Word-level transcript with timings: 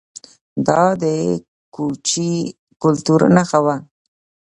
دا 0.67 0.81
د 1.01 1.05
کوچي 1.75 2.31
کلتور 2.81 3.21
نښه 3.35 3.59
وه 3.65 3.75